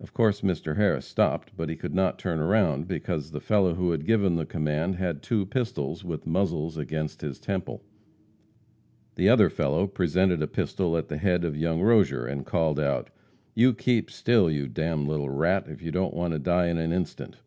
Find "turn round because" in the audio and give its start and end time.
2.18-3.30